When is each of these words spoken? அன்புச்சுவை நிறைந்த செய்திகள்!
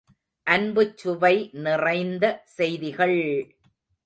அன்புச்சுவை 0.47 1.33
நிறைந்த 1.65 2.25
செய்திகள்! 2.57 3.19